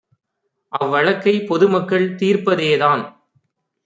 [0.73, 3.03] அவ்வழக்கைப் பொதுமக்கள் தீர்ப்ப தேதான்